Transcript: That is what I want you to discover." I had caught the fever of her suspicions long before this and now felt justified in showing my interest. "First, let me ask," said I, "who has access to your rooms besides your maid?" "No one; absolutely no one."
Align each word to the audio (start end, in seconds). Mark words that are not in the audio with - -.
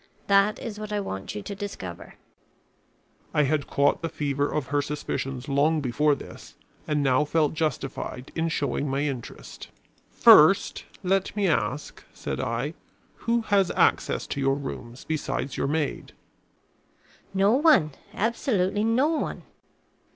That 0.25 0.57
is 0.57 0.79
what 0.79 0.91
I 0.91 0.99
want 0.99 1.35
you 1.35 1.43
to 1.43 1.53
discover." 1.53 2.15
I 3.35 3.43
had 3.43 3.67
caught 3.67 4.01
the 4.01 4.09
fever 4.09 4.49
of 4.49 4.65
her 4.69 4.81
suspicions 4.81 5.47
long 5.47 5.79
before 5.79 6.15
this 6.15 6.55
and 6.87 7.03
now 7.03 7.23
felt 7.23 7.53
justified 7.53 8.31
in 8.33 8.49
showing 8.49 8.89
my 8.89 9.01
interest. 9.03 9.67
"First, 10.09 10.85
let 11.03 11.35
me 11.35 11.47
ask," 11.47 12.03
said 12.15 12.39
I, 12.39 12.73
"who 13.17 13.41
has 13.41 13.69
access 13.75 14.25
to 14.25 14.39
your 14.39 14.55
rooms 14.55 15.03
besides 15.05 15.55
your 15.55 15.67
maid?" 15.67 16.13
"No 17.31 17.51
one; 17.51 17.91
absolutely 18.11 18.83
no 18.83 19.07
one." 19.09 19.43